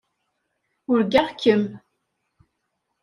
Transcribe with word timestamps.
Urgaɣ-kem. 0.91 1.63